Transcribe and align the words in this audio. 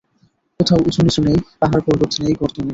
কোথাও 0.59 0.79
উচু-নিচু 0.87 1.21
নেই, 1.27 1.37
পাহাড় 1.59 1.83
পর্বত 1.85 2.11
নেই, 2.21 2.33
গর্ত 2.39 2.57
নেই। 2.57 2.69